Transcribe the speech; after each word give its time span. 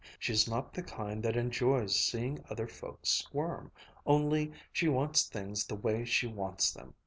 She's 0.17 0.49
not 0.49 0.73
the 0.73 0.81
kind 0.81 1.21
that 1.21 1.37
enjoys 1.37 1.95
seeing 1.95 2.43
other 2.49 2.65
folks 2.67 3.09
squirm. 3.09 3.71
Only 4.03 4.51
she 4.73 4.87
wants 4.89 5.25
things 5.29 5.67
the 5.67 5.75
way 5.75 6.05
she 6.05 6.25
wants 6.25 6.71
them. 6.73 6.95